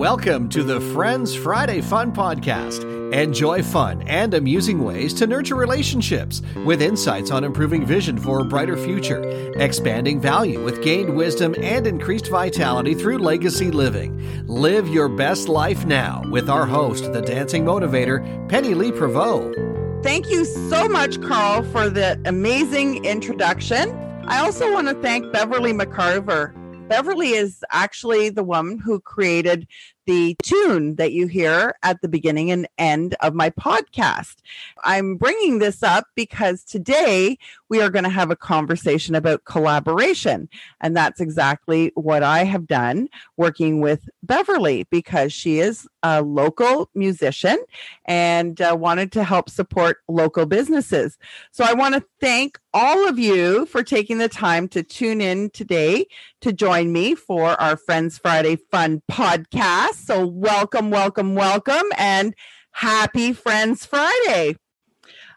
Welcome 0.00 0.48
to 0.48 0.62
the 0.62 0.80
Friends 0.80 1.34
Friday 1.34 1.82
Fun 1.82 2.10
Podcast. 2.10 3.12
Enjoy 3.12 3.62
fun 3.62 4.00
and 4.08 4.32
amusing 4.32 4.82
ways 4.82 5.12
to 5.12 5.26
nurture 5.26 5.56
relationships 5.56 6.40
with 6.64 6.80
insights 6.80 7.30
on 7.30 7.44
improving 7.44 7.84
vision 7.84 8.16
for 8.16 8.40
a 8.40 8.44
brighter 8.44 8.78
future, 8.78 9.20
expanding 9.56 10.18
value 10.18 10.64
with 10.64 10.82
gained 10.82 11.14
wisdom 11.14 11.54
and 11.58 11.86
increased 11.86 12.28
vitality 12.28 12.94
through 12.94 13.18
legacy 13.18 13.70
living. 13.70 14.46
Live 14.46 14.88
your 14.88 15.10
best 15.10 15.50
life 15.50 15.84
now 15.84 16.22
with 16.30 16.48
our 16.48 16.64
host, 16.64 17.12
the 17.12 17.20
dancing 17.20 17.66
motivator, 17.66 18.48
Penny 18.48 18.72
Lee 18.72 18.92
Prevost. 18.92 20.02
Thank 20.02 20.30
you 20.30 20.46
so 20.46 20.88
much, 20.88 21.20
Carl, 21.20 21.62
for 21.64 21.90
the 21.90 22.18
amazing 22.24 23.04
introduction. 23.04 23.90
I 24.24 24.38
also 24.38 24.72
want 24.72 24.88
to 24.88 24.94
thank 24.94 25.30
Beverley 25.30 25.74
McKiver. 25.74 26.54
Beverley 26.90 27.34
is 27.34 27.62
actually 27.70 28.30
the 28.30 28.42
woman 28.42 28.80
who 28.80 28.98
created 28.98 29.68
the 30.06 30.36
tune 30.42 30.96
that 30.96 31.12
you 31.12 31.26
hear 31.26 31.74
at 31.82 32.00
the 32.00 32.08
beginning 32.08 32.50
and 32.50 32.68
end 32.78 33.14
of 33.20 33.34
my 33.34 33.50
podcast. 33.50 34.36
I'm 34.82 35.16
bringing 35.16 35.58
this 35.58 35.82
up 35.82 36.06
because 36.14 36.64
today 36.64 37.38
we 37.68 37.80
are 37.80 37.90
going 37.90 38.04
to 38.04 38.10
have 38.10 38.30
a 38.30 38.36
conversation 38.36 39.14
about 39.14 39.44
collaboration. 39.44 40.48
And 40.80 40.96
that's 40.96 41.20
exactly 41.20 41.92
what 41.94 42.22
I 42.22 42.44
have 42.44 42.66
done 42.66 43.08
working 43.36 43.80
with 43.80 44.08
Beverley 44.22 44.86
because 44.90 45.32
she 45.32 45.60
is 45.60 45.88
a 46.02 46.22
local 46.22 46.90
musician 46.94 47.58
and 48.06 48.60
uh, 48.60 48.76
wanted 48.78 49.12
to 49.12 49.24
help 49.24 49.50
support 49.50 49.98
local 50.08 50.46
businesses. 50.46 51.18
So 51.52 51.64
I 51.64 51.74
want 51.74 51.94
to 51.94 52.04
thank 52.20 52.58
all 52.72 53.08
of 53.08 53.18
you 53.18 53.66
for 53.66 53.82
taking 53.82 54.18
the 54.18 54.28
time 54.28 54.68
to 54.68 54.82
tune 54.82 55.20
in 55.20 55.50
today 55.50 56.06
to 56.40 56.52
join 56.52 56.92
me 56.92 57.14
for 57.14 57.60
our 57.60 57.76
Friends 57.76 58.18
Friday 58.18 58.56
Fun 58.56 59.02
podcast. 59.10 59.89
So, 59.92 60.24
welcome, 60.24 60.90
welcome, 60.90 61.34
welcome, 61.34 61.84
and 61.98 62.34
happy 62.70 63.32
Friends 63.32 63.84
Friday. 63.84 64.54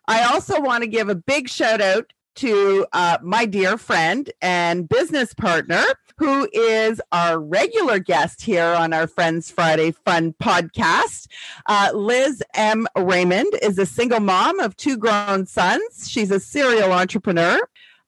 I 0.07 0.23
also 0.25 0.61
want 0.61 0.83
to 0.83 0.87
give 0.87 1.09
a 1.09 1.15
big 1.15 1.49
shout 1.49 1.81
out 1.81 2.13
to 2.35 2.85
uh, 2.93 3.17
my 3.23 3.45
dear 3.45 3.79
friend 3.79 4.31
and 4.43 4.87
business 4.87 5.33
partner, 5.33 5.83
who 6.17 6.47
is 6.53 7.01
our 7.11 7.39
regular 7.39 7.97
guest 7.97 8.43
here 8.43 8.65
on 8.65 8.93
our 8.93 9.07
Friends 9.07 9.49
Friday 9.49 9.91
Fun 9.91 10.33
podcast. 10.33 11.27
Uh, 11.65 11.89
Liz 11.93 12.43
M. 12.53 12.87
Raymond 12.95 13.53
is 13.61 13.79
a 13.79 13.87
single 13.87 14.19
mom 14.19 14.59
of 14.59 14.75
two 14.75 14.97
grown 14.97 15.47
sons. 15.47 16.09
She's 16.09 16.29
a 16.29 16.39
serial 16.39 16.91
entrepreneur, 16.91 17.59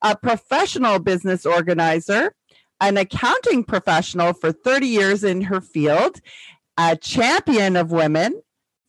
a 0.03 0.15
professional 0.15 0.99
business 0.99 1.43
organizer, 1.45 2.35
an 2.81 2.97
accounting 2.97 3.63
professional 3.63 4.33
for 4.33 4.51
30 4.51 4.87
years 4.87 5.23
in 5.23 5.41
her 5.41 5.61
field, 5.61 6.21
a 6.77 6.95
champion 6.95 7.75
of 7.75 7.91
women, 7.91 8.41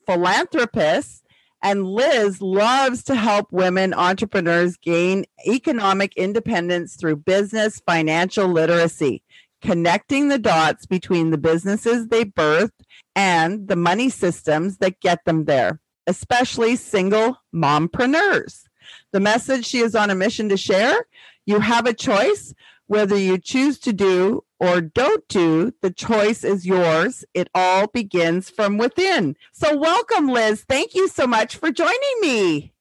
philanthropist, 0.06 1.22
and 1.62 1.86
Liz 1.86 2.40
loves 2.40 3.02
to 3.04 3.14
help 3.14 3.50
women 3.50 3.94
entrepreneurs 3.94 4.76
gain 4.76 5.24
economic 5.46 6.14
independence 6.16 6.96
through 6.96 7.16
business 7.16 7.80
financial 7.86 8.46
literacy, 8.46 9.22
connecting 9.62 10.28
the 10.28 10.38
dots 10.38 10.86
between 10.86 11.30
the 11.30 11.38
businesses 11.38 12.08
they 12.08 12.24
birthed 12.24 12.70
and 13.14 13.68
the 13.68 13.76
money 13.76 14.10
systems 14.10 14.78
that 14.78 15.00
get 15.00 15.24
them 15.24 15.46
there, 15.46 15.80
especially 16.06 16.76
single 16.76 17.38
mompreneurs. 17.54 18.64
The 19.12 19.20
message 19.20 19.66
she 19.66 19.78
is 19.78 19.94
on 19.94 20.10
a 20.10 20.14
mission 20.14 20.48
to 20.50 20.56
share 20.56 21.06
you 21.46 21.60
have 21.60 21.86
a 21.86 21.94
choice 21.94 22.52
whether 22.86 23.16
you 23.16 23.38
choose 23.38 23.78
to 23.80 23.92
do 23.92 24.44
or 24.58 24.80
don't 24.80 25.26
do, 25.28 25.72
the 25.82 25.90
choice 25.90 26.44
is 26.44 26.66
yours. 26.66 27.24
It 27.34 27.48
all 27.54 27.88
begins 27.88 28.48
from 28.48 28.78
within. 28.78 29.36
So, 29.52 29.76
welcome, 29.76 30.28
Liz. 30.28 30.64
Thank 30.68 30.94
you 30.94 31.08
so 31.08 31.26
much 31.26 31.56
for 31.56 31.70
joining 31.70 32.20
me. 32.20 32.72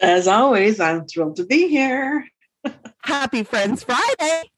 As 0.00 0.26
always, 0.26 0.80
I'm 0.80 1.06
thrilled 1.06 1.36
to 1.36 1.44
be 1.44 1.68
here. 1.68 2.26
Happy 3.02 3.42
Friends 3.42 3.82
Friday. 3.82 4.50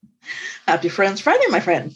Happy 0.68 0.88
Friends 0.88 1.20
Friday, 1.20 1.46
my 1.48 1.60
friend. 1.60 1.92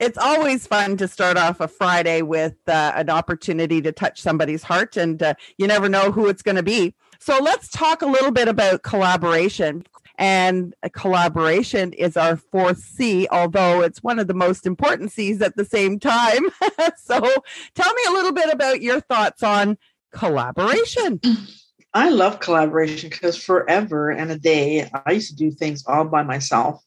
It's 0.00 0.18
always 0.18 0.66
fun 0.66 0.96
to 0.96 1.06
start 1.06 1.36
off 1.36 1.60
a 1.60 1.68
Friday 1.68 2.22
with 2.22 2.56
uh, 2.66 2.92
an 2.96 3.10
opportunity 3.10 3.80
to 3.82 3.92
touch 3.92 4.20
somebody's 4.20 4.62
heart, 4.62 4.96
and 4.96 5.22
uh, 5.22 5.34
you 5.58 5.66
never 5.66 5.88
know 5.88 6.10
who 6.10 6.28
it's 6.28 6.42
going 6.42 6.56
to 6.56 6.62
be. 6.62 6.94
So, 7.18 7.38
let's 7.40 7.68
talk 7.68 8.00
a 8.00 8.06
little 8.06 8.32
bit 8.32 8.48
about 8.48 8.82
collaboration. 8.82 9.84
And 10.22 10.76
collaboration 10.92 11.92
is 11.94 12.16
our 12.16 12.36
fourth 12.36 12.78
C, 12.78 13.26
although 13.32 13.80
it's 13.80 14.04
one 14.04 14.20
of 14.20 14.28
the 14.28 14.34
most 14.34 14.66
important 14.66 15.10
C's 15.10 15.42
at 15.42 15.56
the 15.56 15.64
same 15.64 15.98
time. 15.98 16.48
so 16.96 17.18
tell 17.74 17.94
me 17.94 18.02
a 18.08 18.12
little 18.12 18.30
bit 18.30 18.48
about 18.48 18.82
your 18.82 19.00
thoughts 19.00 19.42
on 19.42 19.76
collaboration. 20.12 21.20
I 21.92 22.10
love 22.10 22.38
collaboration 22.38 23.10
because 23.10 23.36
forever 23.36 24.10
and 24.10 24.30
a 24.30 24.38
day, 24.38 24.88
I 25.04 25.10
used 25.10 25.30
to 25.30 25.34
do 25.34 25.50
things 25.50 25.84
all 25.88 26.04
by 26.04 26.22
myself. 26.22 26.80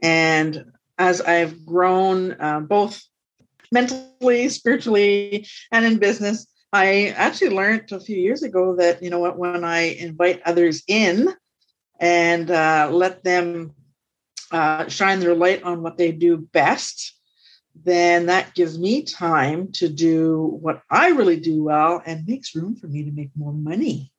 And 0.00 0.66
as 0.96 1.20
I've 1.20 1.66
grown, 1.66 2.40
uh, 2.40 2.60
both 2.60 3.02
mentally, 3.72 4.48
spiritually, 4.48 5.48
and 5.72 5.84
in 5.84 5.98
business, 5.98 6.46
I 6.72 7.08
actually 7.16 7.50
learned 7.50 7.90
a 7.90 7.98
few 7.98 8.16
years 8.16 8.44
ago 8.44 8.76
that, 8.76 9.02
you 9.02 9.10
know 9.10 9.18
what, 9.18 9.36
when 9.36 9.64
I 9.64 9.96
invite 9.98 10.40
others 10.44 10.84
in, 10.86 11.34
and 11.98 12.50
uh, 12.50 12.88
let 12.92 13.24
them 13.24 13.74
uh, 14.50 14.88
shine 14.88 15.20
their 15.20 15.34
light 15.34 15.62
on 15.62 15.82
what 15.82 15.96
they 15.96 16.12
do 16.12 16.36
best, 16.36 17.14
then 17.84 18.26
that 18.26 18.54
gives 18.54 18.78
me 18.78 19.02
time 19.02 19.72
to 19.72 19.88
do 19.88 20.58
what 20.60 20.82
I 20.90 21.08
really 21.08 21.38
do 21.38 21.64
well 21.64 22.02
and 22.04 22.26
makes 22.26 22.54
room 22.54 22.76
for 22.76 22.86
me 22.86 23.04
to 23.04 23.10
make 23.10 23.30
more 23.36 23.52
money. 23.52 24.12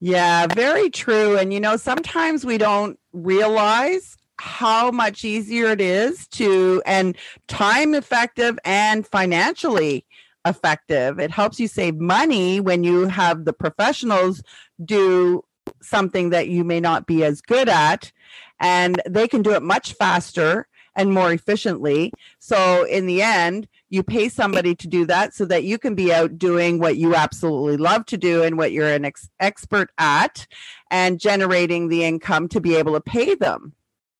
Yeah, 0.00 0.46
very 0.48 0.90
true. 0.90 1.38
And 1.38 1.52
you 1.52 1.60
know, 1.60 1.76
sometimes 1.76 2.44
we 2.44 2.58
don't 2.58 2.98
realize 3.12 4.16
how 4.38 4.90
much 4.90 5.24
easier 5.24 5.66
it 5.66 5.80
is 5.80 6.26
to 6.26 6.82
and 6.84 7.16
time 7.46 7.94
effective 7.94 8.58
and 8.64 9.06
financially 9.06 10.04
effective. 10.44 11.20
It 11.20 11.30
helps 11.30 11.60
you 11.60 11.68
save 11.68 11.96
money 11.96 12.58
when 12.58 12.82
you 12.82 13.06
have 13.06 13.44
the 13.44 13.52
professionals 13.52 14.42
do 14.84 15.44
something 15.82 16.30
that 16.30 16.48
you 16.48 16.64
may 16.64 16.80
not 16.80 17.06
be 17.06 17.24
as 17.24 17.40
good 17.40 17.68
at 17.68 18.12
and 18.60 19.00
they 19.08 19.26
can 19.26 19.42
do 19.42 19.52
it 19.52 19.62
much 19.62 19.94
faster 19.94 20.68
and 20.94 21.12
more 21.12 21.32
efficiently. 21.32 22.12
So 22.38 22.84
in 22.84 23.06
the 23.06 23.22
end 23.22 23.68
you 23.88 24.02
pay 24.02 24.30
somebody 24.30 24.74
to 24.74 24.88
do 24.88 25.04
that 25.04 25.34
so 25.34 25.44
that 25.44 25.64
you 25.64 25.78
can 25.78 25.94
be 25.94 26.14
out 26.14 26.38
doing 26.38 26.78
what 26.78 26.96
you 26.96 27.14
absolutely 27.14 27.76
love 27.76 28.06
to 28.06 28.16
do 28.16 28.42
and 28.42 28.56
what 28.56 28.72
you're 28.72 28.88
an 28.88 29.04
ex- 29.04 29.28
expert 29.38 29.90
at 29.98 30.46
and 30.90 31.20
generating 31.20 31.88
the 31.88 32.02
income 32.02 32.48
to 32.48 32.60
be 32.60 32.76
able 32.76 32.94
to 32.94 33.02
pay 33.02 33.34
them. 33.34 33.74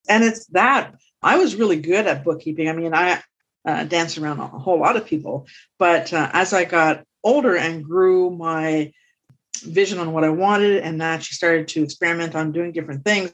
And 0.08 0.24
it's 0.24 0.46
that 0.48 0.94
i 1.22 1.38
was 1.38 1.54
really 1.54 1.80
good 1.80 2.06
at 2.06 2.24
bookkeeping. 2.24 2.68
I 2.68 2.72
mean 2.72 2.94
i 2.94 3.22
uh, 3.64 3.84
danced 3.84 4.18
around 4.18 4.40
a 4.40 4.46
whole 4.46 4.78
lot 4.78 4.96
of 4.96 5.06
people 5.06 5.46
but 5.78 6.12
uh, 6.12 6.28
as 6.32 6.52
i 6.52 6.64
got 6.64 7.04
older 7.22 7.56
and 7.56 7.84
grew 7.84 8.30
my 8.30 8.92
vision 9.60 9.98
on 9.98 10.12
what 10.12 10.24
I 10.24 10.30
wanted 10.30 10.78
and 10.78 11.00
that 11.00 11.22
she 11.22 11.34
started 11.34 11.68
to 11.68 11.82
experiment 11.82 12.34
on 12.34 12.52
doing 12.52 12.72
different 12.72 13.04
things. 13.04 13.32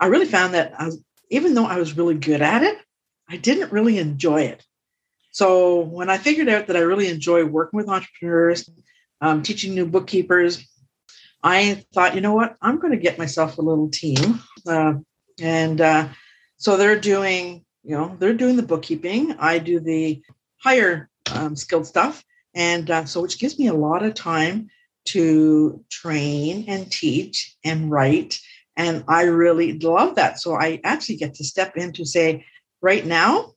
I 0.00 0.06
really 0.06 0.26
found 0.26 0.54
that 0.54 0.78
I 0.78 0.86
was, 0.86 1.02
even 1.30 1.54
though 1.54 1.66
I 1.66 1.78
was 1.78 1.96
really 1.96 2.14
good 2.14 2.42
at 2.42 2.62
it, 2.62 2.78
I 3.28 3.36
didn't 3.36 3.72
really 3.72 3.98
enjoy 3.98 4.42
it. 4.42 4.64
So 5.32 5.80
when 5.80 6.08
I 6.08 6.18
figured 6.18 6.48
out 6.48 6.68
that 6.68 6.76
I 6.76 6.80
really 6.80 7.08
enjoy 7.08 7.44
working 7.44 7.76
with 7.76 7.88
entrepreneurs, 7.88 8.68
um, 9.20 9.42
teaching 9.42 9.74
new 9.74 9.86
bookkeepers, 9.86 10.66
I 11.42 11.84
thought, 11.92 12.14
you 12.14 12.20
know 12.20 12.34
what, 12.34 12.56
I'm 12.62 12.78
going 12.78 12.92
to 12.92 12.98
get 12.98 13.18
myself 13.18 13.58
a 13.58 13.62
little 13.62 13.90
team, 13.90 14.40
uh, 14.66 14.94
and 15.40 15.80
uh, 15.80 16.08
so 16.56 16.76
they're 16.76 16.98
doing, 16.98 17.64
you 17.84 17.96
know, 17.96 18.16
they're 18.18 18.34
doing 18.34 18.56
the 18.56 18.62
bookkeeping. 18.62 19.36
I 19.38 19.58
do 19.58 19.78
the 19.78 20.22
higher 20.56 21.08
um, 21.32 21.54
skilled 21.54 21.86
stuff, 21.86 22.24
and 22.54 22.90
uh, 22.90 23.04
so 23.04 23.20
which 23.20 23.38
gives 23.38 23.58
me 23.58 23.66
a 23.66 23.74
lot 23.74 24.02
of 24.02 24.14
time 24.14 24.68
to 25.06 25.84
train 25.90 26.64
and 26.68 26.90
teach 26.90 27.56
and 27.64 27.90
write. 27.90 28.40
And 28.76 29.04
I 29.08 29.22
really 29.22 29.78
love 29.78 30.16
that. 30.16 30.38
So 30.38 30.54
I 30.54 30.80
actually 30.84 31.16
get 31.16 31.34
to 31.34 31.44
step 31.44 31.76
in 31.76 31.92
to 31.94 32.04
say, 32.04 32.44
right 32.82 33.04
now, 33.06 33.52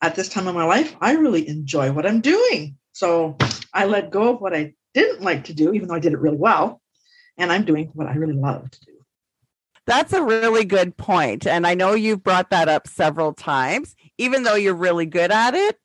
at 0.00 0.14
this 0.14 0.28
time 0.28 0.46
of 0.46 0.54
my 0.54 0.64
life, 0.64 0.94
I 1.00 1.12
really 1.12 1.48
enjoy 1.48 1.92
what 1.92 2.06
I'm 2.06 2.20
doing. 2.20 2.76
So 2.92 3.36
I 3.72 3.86
let 3.86 4.10
go 4.10 4.34
of 4.34 4.40
what 4.40 4.54
I 4.54 4.74
didn't 4.94 5.22
like 5.22 5.44
to 5.44 5.52
do, 5.52 5.72
even 5.72 5.88
though 5.88 5.94
I 5.94 6.00
did 6.00 6.12
it 6.12 6.20
really 6.20 6.36
well. 6.36 6.80
And 7.36 7.52
I'm 7.52 7.64
doing 7.64 7.90
what 7.94 8.06
I 8.06 8.14
really 8.14 8.34
love 8.34 8.70
to 8.70 8.80
do. 8.80 8.92
That's 9.86 10.12
a 10.12 10.22
really 10.22 10.64
good 10.64 10.96
point. 10.96 11.46
And 11.46 11.66
I 11.66 11.74
know 11.74 11.92
you've 11.92 12.22
brought 12.22 12.50
that 12.50 12.68
up 12.68 12.88
several 12.88 13.32
times. 13.32 13.94
Even 14.16 14.44
though 14.44 14.54
you're 14.54 14.74
really 14.74 15.06
good 15.06 15.32
at 15.32 15.54
it, 15.54 15.78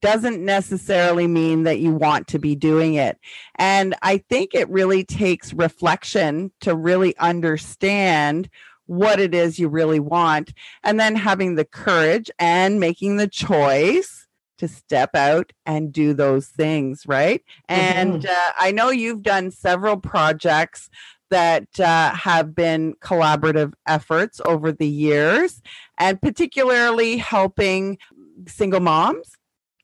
doesn't 0.00 0.44
necessarily 0.44 1.26
mean 1.26 1.64
that 1.64 1.80
you 1.80 1.92
want 1.92 2.28
to 2.28 2.38
be 2.38 2.54
doing 2.54 2.94
it. 2.94 3.18
And 3.56 3.94
I 4.02 4.18
think 4.18 4.54
it 4.54 4.68
really 4.68 5.04
takes 5.04 5.52
reflection 5.52 6.52
to 6.60 6.74
really 6.74 7.16
understand 7.18 8.48
what 8.86 9.20
it 9.20 9.34
is 9.34 9.58
you 9.58 9.68
really 9.68 10.00
want 10.00 10.54
and 10.82 10.98
then 10.98 11.14
having 11.14 11.54
the 11.54 11.64
courage 11.64 12.30
and 12.38 12.80
making 12.80 13.16
the 13.16 13.28
choice 13.28 14.26
to 14.56 14.66
step 14.66 15.14
out 15.14 15.52
and 15.66 15.92
do 15.92 16.12
those 16.12 16.48
things, 16.48 17.04
right? 17.06 17.44
Mm-hmm. 17.68 17.80
And 17.80 18.26
uh, 18.26 18.52
I 18.58 18.72
know 18.72 18.90
you've 18.90 19.22
done 19.22 19.50
several 19.50 19.96
projects 19.98 20.90
that 21.30 21.78
uh, 21.78 22.10
have 22.14 22.54
been 22.54 22.94
collaborative 22.94 23.74
efforts 23.86 24.40
over 24.44 24.72
the 24.72 24.88
years, 24.88 25.62
and 25.98 26.20
particularly 26.20 27.18
helping 27.18 27.98
single 28.46 28.80
moms. 28.80 29.37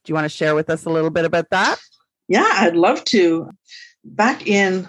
Do 0.04 0.10
you 0.10 0.14
want 0.14 0.26
to 0.26 0.36
share 0.36 0.54
with 0.54 0.68
us 0.68 0.84
a 0.84 0.90
little 0.90 1.10
bit 1.10 1.24
about 1.24 1.48
that? 1.50 1.80
Yeah, 2.28 2.46
I'd 2.46 2.76
love 2.76 3.04
to. 3.04 3.50
Back 4.04 4.46
in 4.46 4.86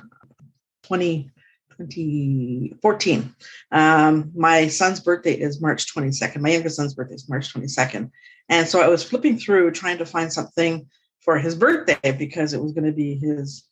20, 0.83 1.31
2014, 1.77 3.35
um, 3.71 4.31
my 4.35 4.67
son's 4.67 4.99
birthday 4.99 5.33
is 5.33 5.61
March 5.61 5.93
22nd. 5.93 6.41
My 6.41 6.49
youngest 6.49 6.75
son's 6.75 6.93
birthday 6.93 7.15
is 7.15 7.29
March 7.29 7.53
22nd. 7.53 8.11
And 8.49 8.67
so 8.67 8.81
I 8.81 8.87
was 8.89 9.03
flipping 9.03 9.37
through 9.37 9.71
trying 9.71 9.97
to 9.99 10.05
find 10.05 10.31
something 10.31 10.87
for 11.21 11.39
his 11.39 11.55
birthday 11.55 12.11
because 12.11 12.53
it 12.53 12.61
was 12.61 12.73
going 12.73 12.85
to 12.85 12.91
be 12.91 13.15
his 13.15 13.65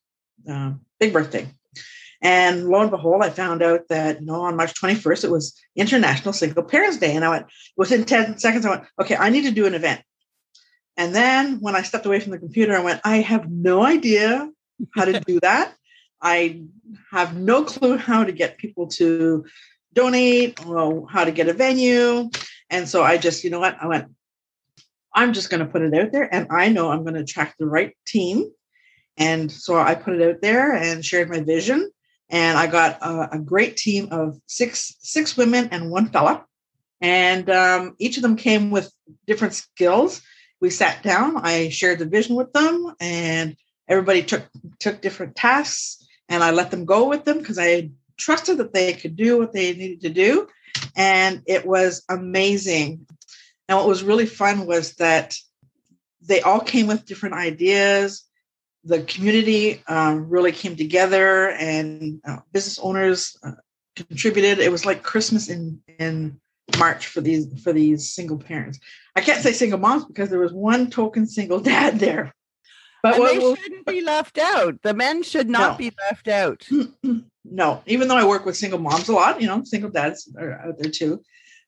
uh, 0.50 0.72
big 1.00 1.12
birthday. 1.12 1.48
And 2.22 2.70
lo 2.70 2.82
and 2.82 2.90
behold, 2.90 3.22
I 3.22 3.30
found 3.30 3.62
out 3.62 3.90
that 3.90 4.22
you 4.22 4.26
know 4.26 4.44
on 4.44 4.56
March 4.56 4.74
21st 4.82 5.26
it 5.26 5.32
was 5.32 5.54
International 5.76 6.32
Single 6.32 6.64
Parents 6.64 6.98
Day, 6.98 7.14
and 7.14 7.26
I 7.26 7.30
went 7.30 7.48
within 7.76 8.06
10 8.06 8.40
seconds. 8.40 8.66
I 8.66 8.70
went, 8.70 8.84
okay, 9.02 9.18
I 9.18 9.30
need 9.30 9.44
to 9.44 9.52
do 9.52 9.66
an 9.66 9.74
event. 9.74 10.02
And 10.98 11.14
then 11.16 11.60
when 11.60 11.76
I 11.76 11.82
stepped 11.82 12.06
away 12.06 12.20
from 12.20 12.32
the 12.32 12.40
computer, 12.40 12.76
I 12.76 12.84
went, 12.84 13.02
I 13.04 13.18
have 13.18 13.50
no 13.50 13.84
idea 13.84 14.50
how 14.96 15.06
to 15.06 15.20
do 15.28 15.40
that. 15.42 15.74
I 16.22 16.64
have 17.12 17.36
no 17.36 17.64
clue 17.64 17.98
how 17.98 18.24
to 18.24 18.32
get 18.32 18.58
people 18.58 18.88
to 18.88 19.46
donate 19.94 20.66
or 20.66 21.08
how 21.10 21.26
to 21.26 21.32
get 21.32 21.50
a 21.50 21.54
venue. 21.54 22.30
And 22.70 22.88
so 22.88 23.04
I 23.04 23.18
just, 23.18 23.44
you 23.44 23.50
know 23.50 23.60
what, 23.60 23.78
I 23.82 23.88
went, 23.88 24.12
I'm 25.14 25.34
just 25.34 25.50
going 25.50 25.60
to 25.60 25.72
put 25.72 25.82
it 25.82 25.94
out 25.94 26.12
there 26.12 26.34
and 26.34 26.48
I 26.50 26.70
know 26.70 26.92
I'm 26.92 27.04
going 27.04 27.14
to 27.16 27.22
attract 27.22 27.58
the 27.60 27.68
right 27.68 27.96
team. 28.06 28.52
And 29.18 29.52
so 29.52 29.78
I 29.78 29.96
put 29.96 30.16
it 30.16 30.28
out 30.28 30.42
there 30.42 30.74
and 30.74 31.06
shared 31.06 31.30
my 31.30 31.42
vision. 31.42 31.92
And 32.30 32.58
I 32.58 32.66
got 32.66 33.00
a, 33.02 33.36
a 33.36 33.40
great 33.40 33.78
team 33.78 34.08
of 34.12 34.40
six 34.48 34.96
six 35.02 35.38
women 35.38 35.70
and 35.72 35.92
one 35.92 36.10
fella. 36.10 36.46
And 37.00 37.50
um, 37.50 37.96
each 38.00 38.18
of 38.18 38.24
them 38.24 38.38
came 38.38 38.72
with 38.72 38.92
different 39.28 39.54
skills. 39.54 40.22
We 40.64 40.70
sat 40.70 41.04
down, 41.04 41.36
I 41.44 41.68
shared 41.68 42.00
the 42.00 42.06
vision 42.06 42.38
with 42.38 42.54
them, 42.54 42.96
and 43.02 43.58
everybody 43.90 44.24
took 44.24 44.44
took 44.80 45.02
different 45.02 45.36
tasks 45.36 46.08
and 46.30 46.42
I 46.42 46.52
let 46.52 46.72
them 46.72 46.86
go 46.86 47.10
with 47.10 47.26
them 47.26 47.40
because 47.40 47.60
I 47.60 47.92
trusted 48.16 48.60
that 48.60 48.72
they 48.72 48.94
could 48.94 49.18
do 49.18 49.38
what 49.38 49.52
they 49.52 49.74
needed 49.74 50.00
to 50.04 50.10
do. 50.10 50.48
And 50.96 51.42
it 51.48 51.66
was 51.66 52.06
amazing. 52.08 53.06
And 53.68 53.78
what 53.78 53.90
was 53.90 54.04
really 54.04 54.26
fun 54.26 54.66
was 54.66 54.94
that 54.96 55.36
they 56.22 56.40
all 56.40 56.62
came 56.62 56.88
with 56.88 57.06
different 57.06 57.36
ideas. 57.36 58.24
The 58.86 59.02
community 59.04 59.84
um, 59.90 60.30
really 60.30 60.54
came 60.54 60.78
together, 60.78 61.50
and 61.50 62.22
uh, 62.26 62.38
business 62.54 62.80
owners 62.80 63.38
uh, 63.44 63.52
contributed. 63.98 64.60
It 64.60 64.72
was 64.72 64.86
like 64.86 65.04
Christmas 65.04 65.50
in 65.50 65.82
in 66.00 66.40
March 66.78 67.08
for 67.08 67.20
these 67.20 67.48
for 67.62 67.74
these 67.74 68.12
single 68.12 68.38
parents. 68.38 68.80
I 69.16 69.22
can't 69.22 69.42
say 69.42 69.54
single 69.54 69.80
moms 69.80 70.06
because 70.06 70.30
there 70.30 70.40
was 70.40 70.54
one 70.54 70.90
token 70.90 71.28
single 71.28 71.60
dad 71.72 72.00
there. 72.00 72.34
But 73.02 73.20
what, 73.20 73.34
they 73.34 73.56
shouldn't 73.62 73.86
be 73.86 74.02
left 74.02 74.38
out. 74.38 74.82
The 74.82 74.94
men 74.94 75.24
should 75.24 75.50
not 75.50 75.74
no. 75.74 75.78
be 75.78 75.92
left 76.10 76.28
out. 76.28 76.68
No, 77.46 77.84
even 77.86 78.08
though 78.08 78.16
I 78.16 78.26
work 78.26 78.46
with 78.46 78.56
single 78.56 78.80
moms 78.80 79.10
a 79.10 79.14
lot, 79.14 79.42
you 79.42 79.48
know, 79.48 79.64
single 79.64 79.90
dads 79.90 80.34
are 80.40 80.54
out 80.54 80.80
there 80.80 80.90
too. 80.90 81.22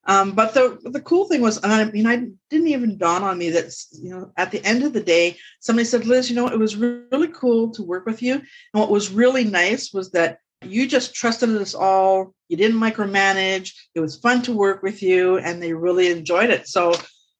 Um, 0.07 0.33
but 0.33 0.53
the 0.53 0.79
the 0.83 1.01
cool 1.01 1.25
thing 1.25 1.41
was, 1.41 1.57
and 1.57 1.71
I 1.71 1.83
mean, 1.85 2.05
I 2.05 2.27
didn't 2.49 2.67
even 2.67 2.97
dawn 2.97 3.23
on 3.23 3.37
me 3.37 3.49
that 3.49 3.73
you 3.91 4.11
know, 4.11 4.31
at 4.37 4.51
the 4.51 4.63
end 4.63 4.83
of 4.83 4.93
the 4.93 5.01
day, 5.01 5.37
somebody 5.59 5.85
said, 5.85 6.05
"Liz, 6.05 6.29
you 6.29 6.35
know, 6.35 6.47
it 6.47 6.59
was 6.59 6.75
really 6.75 7.27
cool 7.29 7.71
to 7.71 7.83
work 7.83 8.05
with 8.05 8.21
you." 8.21 8.35
And 8.35 8.45
what 8.73 8.91
was 8.91 9.11
really 9.11 9.43
nice 9.43 9.91
was 9.91 10.11
that 10.11 10.37
you 10.63 10.87
just 10.87 11.15
trusted 11.15 11.49
us 11.49 11.73
all. 11.73 12.33
You 12.49 12.57
didn't 12.57 12.79
micromanage. 12.79 13.73
It 13.95 13.99
was 13.99 14.17
fun 14.17 14.43
to 14.43 14.53
work 14.53 14.83
with 14.83 15.01
you, 15.01 15.39
and 15.39 15.61
they 15.61 15.73
really 15.73 16.11
enjoyed 16.11 16.51
it. 16.51 16.67
So, 16.67 16.93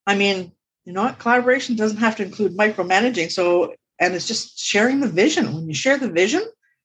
I 0.07 0.15
mean, 0.15 0.51
you 0.85 0.93
know 0.93 1.03
what? 1.03 1.19
Collaboration 1.19 1.75
doesn't 1.75 1.97
have 1.97 2.15
to 2.17 2.23
include 2.23 2.57
micromanaging. 2.57 3.31
So, 3.31 3.73
and 3.99 4.13
it's 4.13 4.27
just 4.27 4.59
sharing 4.59 4.99
the 4.99 5.07
vision. 5.07 5.53
When 5.53 5.67
you 5.67 5.73
share 5.73 5.97
the 5.97 6.09
vision, 6.09 6.43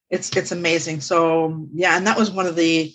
it's 0.09 0.35
it's 0.37 0.53
amazing. 0.53 1.01
So, 1.01 1.67
yeah, 1.75 1.97
and 1.97 2.07
that 2.07 2.19
was 2.19 2.31
one 2.31 2.47
of 2.47 2.57
the 2.57 2.95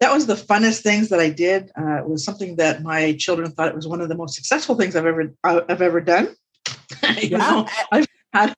that 0.00 0.12
was 0.12 0.26
the 0.26 0.34
funnest 0.34 0.82
things 0.82 1.08
that 1.08 1.20
I 1.20 1.30
did. 1.30 1.70
Uh, 1.78 1.98
it 1.98 2.08
was 2.08 2.24
something 2.24 2.56
that 2.56 2.82
my 2.82 3.14
children 3.18 3.50
thought 3.50 3.68
it 3.68 3.74
was 3.74 3.88
one 3.88 4.00
of 4.00 4.08
the 4.08 4.16
most 4.16 4.34
successful 4.34 4.74
things 4.76 4.96
I've 4.96 5.06
ever 5.06 5.32
I've 5.44 5.82
ever 5.82 6.00
done. 6.00 6.34
you 7.20 7.38
know, 7.38 7.66
I've 7.92 8.06
had 8.32 8.54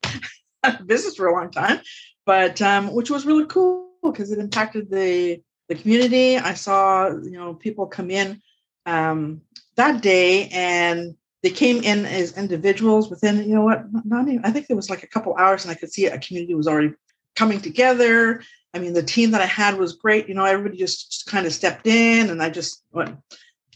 a 0.62 0.82
business 0.82 1.16
for 1.16 1.26
a 1.26 1.32
long 1.32 1.50
time, 1.50 1.80
but 2.26 2.60
um, 2.62 2.92
which 2.94 3.10
was 3.10 3.26
really 3.26 3.46
cool 3.46 3.90
because 4.02 4.30
it 4.32 4.38
impacted 4.38 4.90
the 4.90 5.40
the 5.68 5.74
community. 5.74 6.38
I 6.38 6.54
saw 6.54 7.08
you 7.08 7.32
know 7.38 7.54
people 7.54 7.86
come 7.86 8.10
in 8.10 8.40
um, 8.86 9.42
that 9.78 10.02
day 10.02 10.48
and 10.48 11.16
they 11.42 11.50
came 11.50 11.82
in 11.82 12.04
as 12.04 12.36
individuals 12.36 13.08
within 13.08 13.38
you 13.48 13.54
know 13.54 13.62
what 13.62 13.84
not 14.04 14.28
even, 14.28 14.44
I 14.44 14.50
think 14.50 14.66
there 14.66 14.76
was 14.76 14.90
like 14.90 15.02
a 15.02 15.08
couple 15.08 15.34
hours 15.36 15.64
and 15.64 15.72
I 15.72 15.74
could 15.74 15.92
see 15.92 16.06
a 16.06 16.18
community 16.18 16.54
was 16.54 16.68
already 16.68 16.92
coming 17.34 17.60
together 17.60 18.42
I 18.74 18.78
mean, 18.78 18.92
the 18.92 19.02
team 19.02 19.30
that 19.30 19.40
I 19.40 19.46
had 19.46 19.78
was 19.78 19.94
great. 19.94 20.28
You 20.28 20.34
know, 20.34 20.44
everybody 20.44 20.76
just, 20.76 21.10
just 21.10 21.26
kind 21.26 21.46
of 21.46 21.52
stepped 21.52 21.86
in, 21.86 22.30
and 22.30 22.42
I 22.42 22.50
just 22.50 22.84
went, 22.92 23.16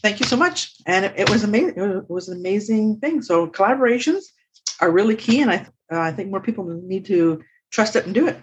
"Thank 0.01 0.19
you 0.19 0.25
so 0.25 0.37
much," 0.37 0.73
and 0.85 1.05
it, 1.05 1.13
it 1.17 1.29
was 1.29 1.43
amazing. 1.43 1.77
It 1.77 2.09
was 2.09 2.29
an 2.29 2.37
amazing 2.37 2.99
thing. 2.99 3.21
So 3.21 3.47
collaborations 3.47 4.23
are 4.79 4.91
really 4.91 5.15
key, 5.15 5.41
and 5.41 5.51
I 5.51 5.67
uh, 5.91 5.99
I 5.99 6.11
think 6.11 6.29
more 6.29 6.41
people 6.41 6.63
need 6.65 7.05
to 7.05 7.43
trust 7.71 7.95
it 7.95 8.05
and 8.05 8.13
do 8.13 8.27
it. 8.27 8.37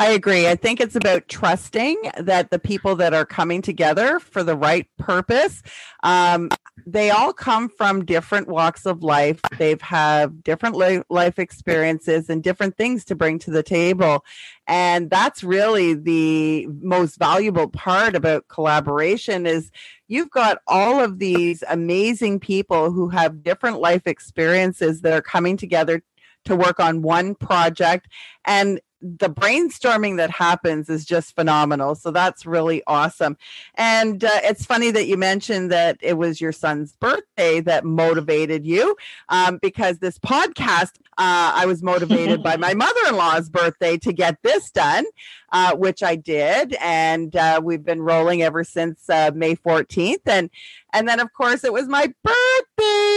I 0.00 0.12
agree. 0.12 0.48
I 0.48 0.54
think 0.54 0.80
it's 0.80 0.96
about 0.96 1.28
trusting 1.28 1.94
that 2.16 2.50
the 2.50 2.58
people 2.58 2.96
that 2.96 3.12
are 3.12 3.26
coming 3.26 3.60
together 3.60 4.18
for 4.18 4.42
the 4.42 4.56
right 4.56 4.88
purpose, 4.96 5.62
um, 6.02 6.48
they 6.86 7.10
all 7.10 7.34
come 7.34 7.68
from 7.68 8.06
different 8.06 8.48
walks 8.48 8.86
of 8.86 9.02
life. 9.02 9.42
They've 9.58 9.82
have 9.82 10.42
different 10.42 10.76
li- 10.76 11.02
life 11.10 11.38
experiences 11.38 12.30
and 12.30 12.42
different 12.42 12.78
things 12.78 13.04
to 13.04 13.14
bring 13.14 13.38
to 13.40 13.50
the 13.50 13.62
table. 13.62 14.24
And 14.66 15.10
that's 15.10 15.44
really 15.44 15.92
the 15.92 16.66
most 16.80 17.18
valuable 17.18 17.68
part 17.68 18.16
about 18.16 18.48
collaboration 18.48 19.44
is 19.44 19.70
you've 20.08 20.30
got 20.30 20.60
all 20.66 20.98
of 20.98 21.18
these 21.18 21.62
amazing 21.68 22.40
people 22.40 22.90
who 22.90 23.10
have 23.10 23.42
different 23.42 23.80
life 23.80 24.06
experiences 24.06 25.02
that 25.02 25.12
are 25.12 25.20
coming 25.20 25.58
together 25.58 26.02
to 26.46 26.56
work 26.56 26.80
on 26.80 27.02
one 27.02 27.34
project 27.34 28.08
and 28.46 28.80
the 29.02 29.30
brainstorming 29.30 30.16
that 30.18 30.30
happens 30.30 30.88
is 30.88 31.04
just 31.04 31.34
phenomenal. 31.34 31.94
So 31.94 32.10
that's 32.10 32.44
really 32.44 32.82
awesome. 32.86 33.36
And 33.76 34.22
uh, 34.22 34.30
it's 34.42 34.66
funny 34.66 34.90
that 34.90 35.06
you 35.06 35.16
mentioned 35.16 35.72
that 35.72 35.98
it 36.02 36.18
was 36.18 36.40
your 36.40 36.52
son's 36.52 36.92
birthday 36.92 37.60
that 37.60 37.84
motivated 37.84 38.66
you 38.66 38.96
um, 39.28 39.58
because 39.62 39.98
this 39.98 40.18
podcast, 40.18 40.96
uh, 41.18 41.52
I 41.54 41.66
was 41.66 41.82
motivated 41.82 42.42
by 42.42 42.56
my 42.58 42.74
mother 42.74 43.00
in 43.08 43.16
law's 43.16 43.48
birthday 43.48 43.96
to 43.98 44.12
get 44.12 44.36
this 44.42 44.70
done, 44.70 45.06
uh, 45.52 45.74
which 45.76 46.02
I 46.02 46.16
did. 46.16 46.76
And 46.80 47.34
uh, 47.34 47.60
we've 47.62 47.84
been 47.84 48.02
rolling 48.02 48.42
ever 48.42 48.64
since 48.64 49.08
uh, 49.08 49.30
May 49.34 49.56
14th. 49.56 50.26
And, 50.26 50.50
and 50.92 51.08
then, 51.08 51.20
of 51.20 51.32
course, 51.32 51.64
it 51.64 51.72
was 51.72 51.88
my 51.88 52.12
birthday 52.22 53.09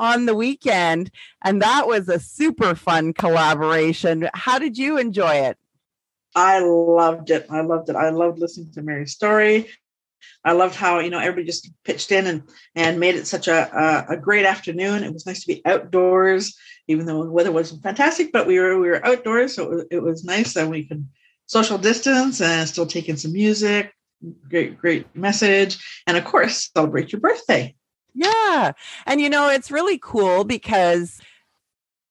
on 0.00 0.26
the 0.26 0.34
weekend. 0.34 1.10
And 1.42 1.60
that 1.62 1.86
was 1.86 2.08
a 2.08 2.18
super 2.18 2.74
fun 2.74 3.12
collaboration. 3.12 4.28
How 4.34 4.58
did 4.58 4.78
you 4.78 4.98
enjoy 4.98 5.34
it? 5.34 5.58
I 6.34 6.60
loved 6.60 7.30
it. 7.30 7.46
I 7.50 7.60
loved 7.60 7.90
it. 7.90 7.96
I 7.96 8.10
loved 8.10 8.38
listening 8.38 8.72
to 8.72 8.82
Mary's 8.82 9.12
story. 9.12 9.68
I 10.44 10.52
loved 10.52 10.74
how 10.74 11.00
you 11.00 11.10
know 11.10 11.18
everybody 11.18 11.44
just 11.44 11.70
pitched 11.84 12.12
in 12.12 12.26
and 12.26 12.42
and 12.74 13.00
made 13.00 13.14
it 13.14 13.26
such 13.26 13.46
a, 13.48 14.06
a, 14.08 14.14
a 14.14 14.16
great 14.16 14.46
afternoon. 14.46 15.02
It 15.02 15.12
was 15.12 15.26
nice 15.26 15.40
to 15.42 15.46
be 15.46 15.62
outdoors, 15.64 16.56
even 16.88 17.04
though 17.06 17.24
the 17.24 17.30
weather 17.30 17.52
wasn't 17.52 17.82
fantastic. 17.82 18.32
But 18.32 18.46
we 18.46 18.58
were 18.58 18.78
we 18.78 18.88
were 18.88 19.04
outdoors, 19.04 19.54
so 19.54 19.64
it 19.64 19.70
was, 19.70 19.84
it 19.90 20.02
was 20.02 20.24
nice 20.24 20.54
that 20.54 20.68
we 20.68 20.84
could 20.84 21.06
social 21.46 21.78
distance 21.78 22.40
and 22.40 22.68
still 22.68 22.86
taking 22.86 23.16
some 23.16 23.32
music. 23.32 23.92
Great, 24.48 24.78
great 24.78 25.14
message, 25.16 25.78
and 26.06 26.16
of 26.16 26.24
course, 26.24 26.70
celebrate 26.74 27.12
your 27.12 27.20
birthday. 27.20 27.74
Yeah, 28.14 28.72
and 29.06 29.20
you 29.20 29.30
know 29.30 29.48
it's 29.48 29.70
really 29.70 29.98
cool 29.98 30.44
because 30.44 31.20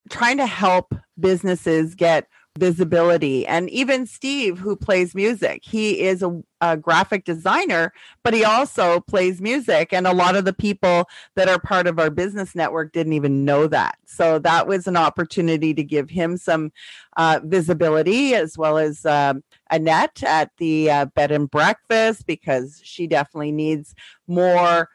trying 0.09 0.37
to 0.37 0.47
help 0.47 0.93
businesses 1.19 1.95
get 1.95 2.27
visibility. 2.57 3.47
And 3.47 3.69
even 3.69 4.05
Steve, 4.05 4.59
who 4.59 4.75
plays 4.75 5.15
music, 5.15 5.61
he 5.63 6.01
is 6.01 6.21
a, 6.21 6.41
a, 6.61 6.75
graphic 6.75 7.23
designer, 7.23 7.93
but 8.23 8.33
he 8.33 8.43
also 8.43 8.99
plays 8.99 9.39
music. 9.39 9.93
And 9.93 10.05
a 10.05 10.13
lot 10.13 10.35
of 10.35 10.45
the 10.45 10.53
people 10.53 11.07
that 11.35 11.47
are 11.47 11.59
part 11.59 11.87
of 11.87 11.99
our 11.99 12.09
business 12.09 12.55
network 12.55 12.91
didn't 12.91 13.13
even 13.13 13.45
know 13.45 13.67
that. 13.67 13.97
So 14.05 14.39
that 14.39 14.67
was 14.67 14.87
an 14.87 14.97
opportunity 14.97 15.73
to 15.73 15.83
give 15.83 16.09
him 16.09 16.37
some 16.37 16.71
uh, 17.17 17.39
visibility, 17.43 18.35
as 18.35 18.57
well 18.57 18.77
as 18.77 19.05
um, 19.05 19.43
Annette 19.69 20.21
at 20.23 20.51
the 20.57 20.91
uh, 20.91 21.05
bed 21.05 21.31
and 21.31 21.49
breakfast, 21.49 22.25
because 22.25 22.81
she 22.83 23.07
definitely 23.07 23.51
needs 23.51 23.95
more 24.27 24.89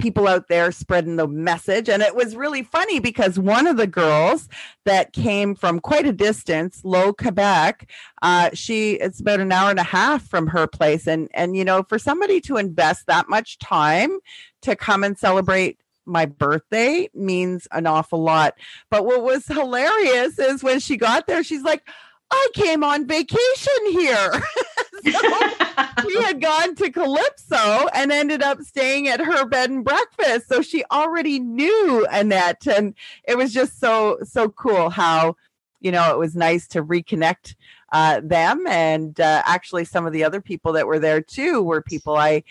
people 0.00 0.26
out 0.26 0.48
there 0.48 0.72
spreading 0.72 1.16
the 1.16 1.28
message. 1.28 1.88
And 1.88 2.02
it 2.02 2.16
was 2.16 2.34
really 2.34 2.62
funny 2.62 2.98
because 2.98 3.38
one 3.38 3.66
of 3.66 3.76
the 3.76 3.86
girls 3.86 4.48
that 4.84 5.12
came 5.12 5.54
from 5.54 5.78
quite 5.78 6.06
a 6.06 6.12
distance, 6.12 6.80
Low 6.84 7.12
Quebec, 7.12 7.90
uh, 8.22 8.50
she 8.54 8.94
it's 8.94 9.20
about 9.20 9.40
an 9.40 9.52
hour 9.52 9.70
and 9.70 9.78
a 9.78 9.84
half 9.84 10.26
from 10.28 10.48
her 10.48 10.66
place. 10.66 11.06
And 11.06 11.28
and 11.34 11.56
you 11.56 11.64
know, 11.64 11.82
for 11.82 11.98
somebody 11.98 12.40
to 12.42 12.56
invest 12.56 13.06
that 13.06 13.28
much 13.28 13.58
time 13.58 14.18
to 14.62 14.74
come 14.74 15.04
and 15.04 15.18
celebrate 15.18 15.78
my 16.06 16.26
birthday 16.26 17.08
means 17.14 17.68
an 17.72 17.86
awful 17.86 18.22
lot. 18.22 18.54
But 18.90 19.04
what 19.04 19.22
was 19.22 19.46
hilarious 19.46 20.38
is 20.38 20.62
when 20.62 20.80
she 20.80 20.96
got 20.96 21.26
there, 21.26 21.44
she's 21.44 21.62
like, 21.62 21.86
I 22.30 22.48
came 22.54 22.84
on 22.84 23.06
vacation 23.06 23.90
here. 23.90 24.32
she 26.08 26.22
had 26.22 26.40
gone 26.40 26.74
to 26.76 26.90
Calypso 26.90 27.88
and 27.94 28.12
ended 28.12 28.42
up 28.42 28.60
staying 28.62 29.08
at 29.08 29.20
her 29.20 29.46
bed 29.46 29.70
and 29.70 29.84
breakfast. 29.84 30.48
So 30.48 30.62
she 30.62 30.84
already 30.90 31.38
knew 31.38 32.06
Annette. 32.10 32.66
And 32.66 32.94
it 33.26 33.36
was 33.36 33.52
just 33.52 33.78
so, 33.78 34.18
so 34.22 34.48
cool 34.48 34.90
how, 34.90 35.36
you 35.80 35.92
know, 35.92 36.10
it 36.10 36.18
was 36.18 36.34
nice 36.34 36.66
to 36.68 36.82
reconnect 36.82 37.54
uh, 37.92 38.20
them. 38.22 38.66
And 38.66 39.18
uh, 39.20 39.42
actually, 39.46 39.84
some 39.84 40.06
of 40.06 40.12
the 40.12 40.24
other 40.24 40.40
people 40.40 40.72
that 40.74 40.86
were 40.86 40.98
there 40.98 41.20
too 41.20 41.62
were 41.62 41.82
people 41.82 42.16
I, 42.16 42.44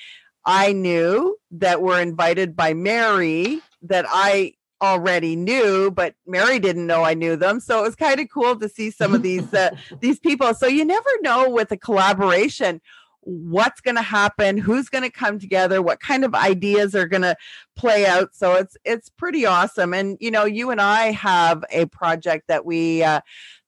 I 0.46 0.74
knew 0.74 1.38
that 1.52 1.82
were 1.82 2.00
invited 2.00 2.56
by 2.56 2.74
Mary 2.74 3.62
that 3.84 4.06
I 4.08 4.54
already 4.82 5.36
knew, 5.36 5.92
but 5.92 6.16
Mary 6.26 6.60
didn't 6.60 6.88
know 6.88 7.04
I 7.04 7.14
knew 7.14 7.36
them. 7.36 7.60
So 7.60 7.80
it 7.80 7.84
was 7.84 7.96
kind 7.96 8.20
of 8.20 8.30
cool 8.30 8.58
to 8.60 8.70
see 8.70 8.92
some 8.92 9.14
of 9.14 9.22
these 9.22 9.54
uh, 9.54 9.72
these 10.00 10.20
people. 10.20 10.54
So 10.54 10.68
you 10.68 10.86
never 10.86 11.10
know 11.22 11.50
with 11.50 11.72
a 11.72 11.78
collaboration 11.78 12.82
what's 13.22 13.82
going 13.82 13.96
to 13.96 14.02
happen, 14.02 14.58
who's 14.58 14.90
going 14.90 15.04
to 15.04 15.10
come 15.10 15.40
together, 15.40 15.82
what 15.82 16.00
kind 16.00 16.24
of 16.24 16.34
ideas 16.34 16.96
are 16.96 17.08
going 17.08 17.22
to 17.22 17.36
play 17.76 18.06
out. 18.06 18.34
So 18.34 18.56
it's 18.56 18.78
it's 18.86 19.10
pretty 19.10 19.46
awesome. 19.46 19.94
And 19.94 20.18
you 20.20 20.32
know, 20.32 20.46
you 20.46 20.72
and 20.72 20.82
I 20.82 21.12
have 21.12 21.64
a 21.70 21.86
project 21.88 22.48
that 22.48 22.66
we 22.66 23.04
uh, 23.04 23.22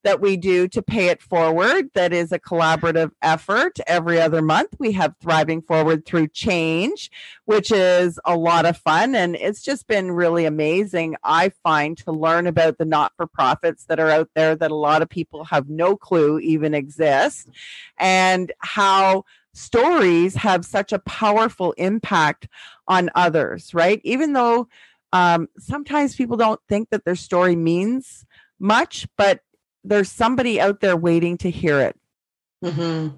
that 0.03 0.21
we 0.21 0.37
do 0.37 0.67
to 0.67 0.81
pay 0.81 1.07
it 1.07 1.21
forward. 1.21 1.89
That 1.93 2.13
is 2.13 2.31
a 2.31 2.39
collaborative 2.39 3.11
effort. 3.21 3.79
Every 3.87 4.19
other 4.19 4.41
month, 4.41 4.75
we 4.79 4.91
have 4.93 5.15
Thriving 5.21 5.61
Forward 5.61 6.05
Through 6.05 6.29
Change, 6.29 7.11
which 7.45 7.71
is 7.71 8.19
a 8.25 8.35
lot 8.35 8.65
of 8.65 8.77
fun. 8.77 9.15
And 9.15 9.35
it's 9.35 9.61
just 9.61 9.87
been 9.87 10.11
really 10.11 10.45
amazing, 10.45 11.15
I 11.23 11.49
find, 11.63 11.97
to 11.99 12.11
learn 12.11 12.47
about 12.47 12.77
the 12.77 12.85
not 12.85 13.13
for 13.15 13.27
profits 13.27 13.85
that 13.85 13.99
are 13.99 14.09
out 14.09 14.29
there 14.35 14.55
that 14.55 14.71
a 14.71 14.75
lot 14.75 15.01
of 15.01 15.09
people 15.09 15.43
have 15.45 15.69
no 15.69 15.95
clue 15.95 16.39
even 16.39 16.73
exist 16.73 17.49
and 17.97 18.51
how 18.59 19.25
stories 19.53 20.35
have 20.35 20.65
such 20.65 20.93
a 20.93 20.99
powerful 20.99 21.73
impact 21.73 22.47
on 22.87 23.09
others, 23.15 23.73
right? 23.73 24.01
Even 24.03 24.33
though 24.33 24.67
um, 25.13 25.47
sometimes 25.57 26.15
people 26.15 26.37
don't 26.37 26.61
think 26.69 26.89
that 26.89 27.03
their 27.05 27.15
story 27.15 27.55
means 27.55 28.25
much, 28.59 29.07
but 29.17 29.41
there's 29.83 30.11
somebody 30.11 30.59
out 30.59 30.79
there 30.79 30.97
waiting 30.97 31.37
to 31.39 31.49
hear 31.49 31.79
it. 31.79 31.95
Mm-hmm. 32.63 33.15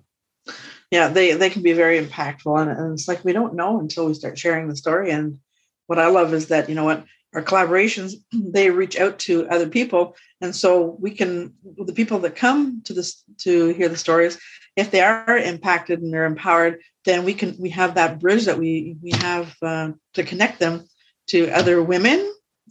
Yeah, 0.92 1.08
they 1.08 1.34
they 1.34 1.50
can 1.50 1.64
be 1.64 1.74
very 1.74 2.00
impactful, 2.00 2.62
and, 2.62 2.70
and 2.70 2.94
it's 2.94 3.08
like 3.08 3.26
we 3.26 3.34
don't 3.34 3.56
know 3.56 3.80
until 3.80 4.06
we 4.06 4.14
start 4.14 4.38
sharing 4.38 4.68
the 4.68 4.76
story. 4.76 5.12
And 5.12 5.40
what 5.88 6.00
I 6.00 6.08
love 6.08 6.34
is 6.34 6.48
that 6.48 6.70
you 6.70 6.76
know 6.76 6.84
what 6.86 7.06
our 7.34 7.42
collaborations 7.42 8.14
they 8.32 8.70
reach 8.70 8.98
out 8.98 9.20
to 9.20 9.48
other 9.50 9.68
people, 9.68 10.16
and 10.40 10.56
so 10.56 10.96
we 11.00 11.12
can 11.12 11.54
the 11.78 11.94
people 11.94 12.20
that 12.20 12.36
come 12.36 12.82
to 12.86 12.94
this 12.94 13.24
to 13.40 13.70
hear 13.74 13.90
the 13.90 13.98
stories, 13.98 14.38
if 14.76 14.92
they 14.92 15.02
are 15.02 15.38
impacted 15.38 16.00
and 16.02 16.14
they're 16.14 16.26
empowered, 16.26 16.80
then 17.06 17.24
we 17.24 17.34
can 17.34 17.56
we 17.60 17.70
have 17.70 17.96
that 17.96 18.20
bridge 18.20 18.46
that 18.46 18.60
we 18.60 18.96
we 19.02 19.12
have 19.12 19.56
uh, 19.62 19.92
to 20.14 20.24
connect 20.24 20.60
them 20.60 20.88
to 21.28 21.50
other 21.52 21.82
women, 21.82 22.20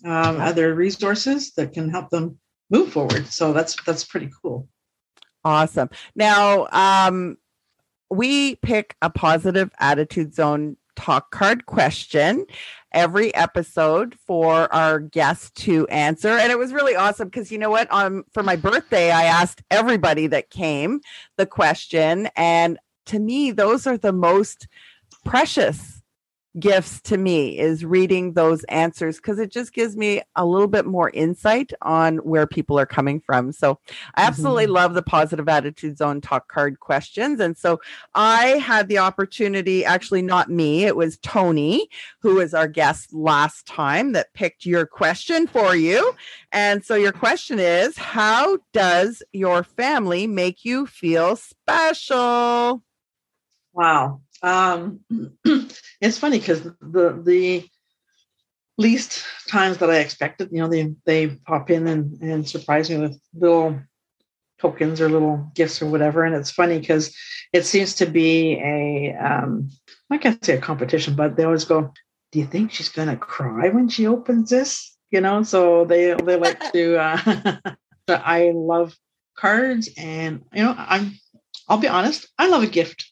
um, 0.05 0.41
other 0.41 0.75
resources 0.75 1.53
that 1.55 1.73
can 1.73 1.89
help 1.89 2.11
them 2.11 2.39
move 2.73 2.93
forward. 2.93 3.27
So 3.29 3.53
that's 3.53 3.77
that's 3.85 4.05
pretty 4.05 4.31
cool. 4.43 4.67
Awesome. 5.45 5.91
Now, 6.17 6.67
um, 6.73 7.37
we 8.11 8.57
pick 8.57 8.97
a 9.03 9.11
positive 9.11 9.71
attitude 9.79 10.35
zone 10.35 10.77
talk 10.95 11.31
card 11.31 11.65
question 11.65 12.45
every 12.93 13.35
episode 13.35 14.15
for 14.27 14.73
our 14.75 14.99
guests 14.99 15.51
to 15.53 15.87
answer 15.87 16.29
and 16.29 16.53
it 16.53 16.59
was 16.59 16.75
really 16.75 16.95
awesome 16.95 17.29
because 17.29 17.51
you 17.51 17.57
know 17.57 17.71
what 17.71 17.91
um 17.91 18.25
for 18.31 18.43
my 18.43 18.57
birthday 18.57 19.11
i 19.11 19.25
asked 19.25 19.63
everybody 19.71 20.27
that 20.27 20.51
came 20.51 21.01
the 21.39 21.47
question 21.47 22.29
and 22.37 22.79
to 23.07 23.19
me 23.19 23.51
those 23.51 23.87
are 23.87 23.97
the 23.97 24.13
most 24.13 24.69
precious 25.25 26.02
gifts 26.59 27.01
to 27.01 27.17
me 27.17 27.59
is 27.59 27.85
reading 27.85 28.35
those 28.35 28.63
answers 28.65 29.17
because 29.17 29.39
it 29.39 29.51
just 29.51 29.73
gives 29.73 29.97
me 29.97 30.21
a 30.37 30.45
little 30.45 30.69
bit 30.69 30.85
more 30.85 31.11
insight 31.11 31.73
on 31.83 32.19
where 32.19 32.47
people 32.47 32.79
are 32.79 32.87
coming 32.87 33.21
from. 33.21 33.53
So 33.53 33.79
I 34.17 34.23
absolutely 34.23 34.65
mm-hmm. 34.65 34.75
love 34.75 34.95
the 34.95 35.03
positive 35.03 35.49
attitude 35.49 35.97
zone 35.97 36.21
talk 36.21 36.49
card 36.49 36.81
questions. 36.81 37.41
And 37.41 37.57
so 37.57 37.81
I 38.15 38.59
had 38.59 38.89
the 38.89 38.99
opportunity, 38.99 39.85
actually, 39.85 40.23
not 40.23 40.51
me, 40.51 40.85
it 40.85 40.97
was 40.97 41.19
Tony, 41.19 41.89
who 42.21 42.37
was 42.37 42.55
our 42.55 42.69
guest 42.69 43.13
last 43.13 43.67
time, 43.67 44.13
that 44.13 44.35
picked 44.35 44.67
your 44.67 44.87
question 44.87 45.47
for 45.47 45.75
you. 45.75 46.15
And 46.53 46.85
so 46.85 46.95
your 46.95 47.13
question 47.13 47.59
is 47.59 47.97
How 47.97 48.59
does 48.73 49.23
your 49.33 49.63
family 49.65 50.27
make 50.27 50.65
you 50.65 50.87
feel 50.87 51.37
special? 51.37 52.83
Wow. 53.73 54.21
Um, 54.43 55.01
it's 56.03 56.19
funny 56.19 56.39
because 56.39 56.63
the 56.63 57.23
the 57.25 57.65
least 58.77 59.25
times 59.49 59.79
that 59.79 59.91
I 59.91 59.99
expected, 59.99 60.49
you 60.51 60.61
know, 60.61 60.69
they 60.69 60.95
they 61.07 61.29
pop 61.47 61.71
in 61.71 61.87
and 61.87 62.21
and 62.21 62.49
surprise 62.49 62.91
me 62.91 62.99
with 62.99 63.21
little 63.35 63.81
tokens 64.61 65.01
or 65.01 65.09
little 65.09 65.51
gifts 65.55 65.81
or 65.81 65.87
whatever. 65.87 66.25
And 66.25 66.35
it's 66.35 66.51
funny 66.51 66.79
because 66.81 67.15
it 67.53 67.65
seems 67.65 67.95
to 67.97 68.07
be 68.07 68.55
a 68.59 69.15
um, 69.15 69.71
I 70.11 70.19
can't 70.19 70.45
say 70.45 70.57
a 70.57 70.61
competition, 70.61 71.15
but 71.15 71.37
they 71.37 71.45
always 71.45 71.65
go, 71.65 71.93
"Do 72.33 72.39
you 72.41 72.47
think 72.47 72.73
she's 72.73 72.89
gonna 72.89 73.17
cry 73.17 73.69
when 73.69 73.89
she 73.89 74.07
opens 74.07 74.51
this?" 74.51 74.97
You 75.13 75.21
know, 75.21 75.45
so 75.45 75.85
they 75.85 76.15
they 76.15 76.37
like 76.37 76.73
to. 76.73 76.97
Uh, 76.99 77.57
I 78.09 78.51
love 78.55 78.95
cards, 79.39 79.89
and 79.97 80.43
you 80.53 80.65
know, 80.65 80.75
I'm. 80.77 81.13
I'll 81.69 81.79
be 81.79 81.89
honest. 81.89 82.29
I 82.39 82.49
love 82.49 82.65
a 82.65 82.67
gift 82.67 83.12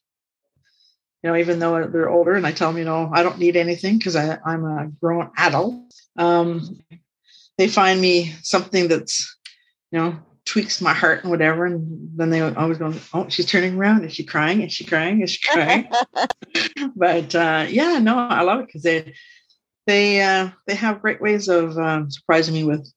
you 1.22 1.30
know, 1.30 1.36
even 1.36 1.58
though 1.58 1.86
they're 1.86 2.08
older 2.08 2.34
and 2.34 2.46
I 2.46 2.52
tell 2.52 2.70
them, 2.70 2.78
you 2.78 2.84
know, 2.84 3.10
I 3.12 3.22
don't 3.22 3.38
need 3.38 3.56
anything 3.56 3.98
because 3.98 4.16
I'm 4.16 4.64
a 4.64 4.90
grown 5.00 5.30
adult. 5.36 5.92
Um, 6.16 6.80
they 7.58 7.68
find 7.68 8.00
me 8.00 8.34
something 8.42 8.88
that's, 8.88 9.36
you 9.92 9.98
know, 9.98 10.18
tweaks 10.46 10.80
my 10.80 10.94
heart 10.94 11.22
and 11.22 11.30
whatever. 11.30 11.66
And 11.66 12.10
then 12.16 12.30
they 12.30 12.40
always 12.40 12.78
go, 12.78 12.94
oh, 13.12 13.28
she's 13.28 13.46
turning 13.46 13.76
around. 13.76 14.04
Is 14.04 14.14
she 14.14 14.24
crying? 14.24 14.62
Is 14.62 14.72
she 14.72 14.84
crying? 14.84 15.20
Is 15.20 15.32
she 15.32 15.46
crying? 15.46 15.88
but 16.96 17.34
uh, 17.34 17.66
yeah, 17.68 17.98
no, 17.98 18.16
I 18.16 18.40
love 18.40 18.60
it 18.60 18.66
because 18.66 18.82
they, 18.82 19.14
they, 19.86 20.22
uh, 20.22 20.50
they 20.66 20.74
have 20.74 21.02
great 21.02 21.20
ways 21.20 21.48
of 21.48 21.76
um, 21.76 22.10
surprising 22.10 22.54
me 22.54 22.64
with 22.64 22.90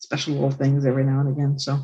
special 0.00 0.34
little 0.34 0.50
things 0.50 0.84
every 0.84 1.04
now 1.04 1.20
and 1.20 1.30
again. 1.30 1.58
So, 1.58 1.78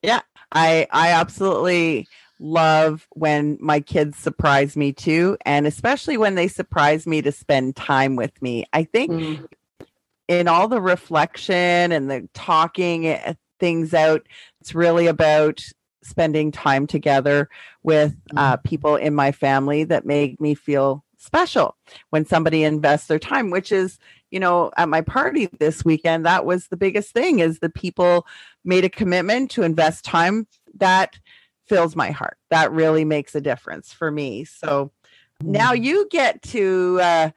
yeah, 0.00 0.20
I, 0.50 0.86
I 0.90 1.10
absolutely 1.10 2.08
love 2.42 3.06
when 3.12 3.56
my 3.60 3.80
kids 3.80 4.18
surprise 4.18 4.76
me 4.76 4.92
too, 4.92 5.36
and 5.46 5.66
especially 5.66 6.16
when 6.16 6.34
they 6.34 6.48
surprise 6.48 7.06
me 7.06 7.22
to 7.22 7.32
spend 7.32 7.76
time 7.76 8.16
with 8.16 8.40
me. 8.42 8.64
I 8.72 8.84
think 8.84 9.12
mm. 9.12 9.46
in 10.28 10.48
all 10.48 10.68
the 10.68 10.80
reflection 10.80 11.92
and 11.92 12.10
the 12.10 12.28
talking 12.34 13.06
eh, 13.06 13.34
things 13.60 13.94
out, 13.94 14.26
it's 14.60 14.74
really 14.74 15.06
about 15.06 15.62
spending 16.02 16.50
time 16.50 16.86
together 16.86 17.48
with 17.82 18.14
uh, 18.36 18.56
mm. 18.56 18.64
people 18.64 18.96
in 18.96 19.14
my 19.14 19.32
family 19.32 19.84
that 19.84 20.04
make 20.04 20.40
me 20.40 20.54
feel 20.54 21.04
special 21.16 21.76
when 22.10 22.26
somebody 22.26 22.64
invests 22.64 23.06
their 23.06 23.18
time 23.20 23.50
which 23.50 23.70
is 23.70 24.00
you 24.32 24.40
know 24.40 24.72
at 24.76 24.88
my 24.88 25.00
party 25.00 25.46
this 25.60 25.84
weekend 25.84 26.26
that 26.26 26.44
was 26.44 26.66
the 26.66 26.76
biggest 26.76 27.12
thing 27.12 27.38
is 27.38 27.60
the 27.60 27.68
people 27.68 28.26
made 28.64 28.84
a 28.84 28.88
commitment 28.88 29.48
to 29.48 29.62
invest 29.62 30.04
time 30.04 30.48
that 30.74 31.20
fills 31.72 31.96
my 31.96 32.10
heart. 32.10 32.36
That 32.50 32.70
really 32.70 33.06
makes 33.06 33.34
a 33.34 33.40
difference 33.40 33.94
for 33.94 34.10
me. 34.10 34.44
So 34.44 34.92
now 35.40 35.72
mm. 35.72 35.82
you 35.82 36.06
get 36.10 36.42
to 36.42 36.98
uh, 37.00 37.30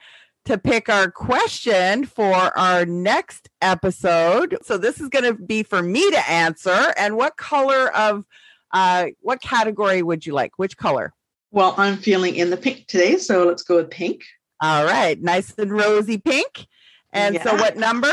to 0.43 0.57
pick 0.57 0.89
our 0.89 1.09
question 1.09 2.05
for 2.05 2.35
our 2.35 2.85
next 2.85 3.47
episode. 3.61 4.57
So 4.61 4.77
this 4.77 4.99
is 4.99 5.07
going 5.07 5.23
to 5.23 5.33
be 5.41 5.63
for 5.63 5.81
me 5.81 6.11
to 6.11 6.29
answer. 6.29 6.93
And 6.97 7.15
what 7.15 7.37
color 7.37 7.95
of 7.95 8.25
uh, 8.73 9.07
what 9.21 9.41
category 9.41 10.01
would 10.01 10.25
you 10.25 10.33
like? 10.33 10.59
Which 10.59 10.75
color? 10.75 11.13
Well, 11.51 11.73
I'm 11.77 11.95
feeling 11.95 12.35
in 12.35 12.49
the 12.49 12.57
pink 12.57 12.87
today, 12.87 13.15
so 13.15 13.45
let's 13.45 13.63
go 13.63 13.77
with 13.77 13.89
pink. 13.89 14.21
All 14.61 14.83
right, 14.83 15.17
nice 15.21 15.53
and 15.57 15.71
rosy 15.71 16.17
pink. 16.17 16.67
And 17.13 17.35
yeah. 17.35 17.43
so, 17.43 17.55
what 17.55 17.77
number? 17.77 18.11